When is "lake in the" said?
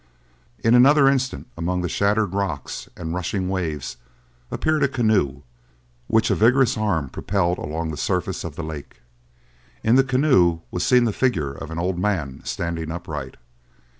8.63-10.03